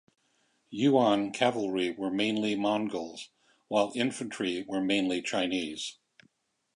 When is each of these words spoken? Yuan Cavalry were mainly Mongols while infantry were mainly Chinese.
Yuan 0.71 1.31
Cavalry 1.31 1.91
were 1.91 2.09
mainly 2.09 2.55
Mongols 2.55 3.29
while 3.67 3.91
infantry 3.93 4.63
were 4.67 4.81
mainly 4.81 5.21
Chinese. 5.21 5.99